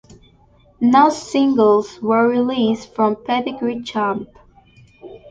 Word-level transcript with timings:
No 0.79 1.09
singles 1.11 2.01
were 2.01 2.27
released 2.27 2.95
from 2.95 3.17
"Pedigree 3.23 3.83
Chump". 3.83 4.29